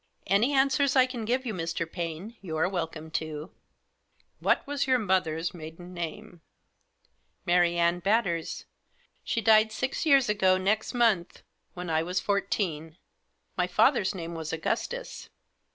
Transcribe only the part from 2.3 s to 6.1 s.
you are welcome to."" What was your mother's maiden